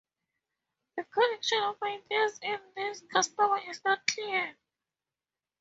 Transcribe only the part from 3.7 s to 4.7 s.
not clear.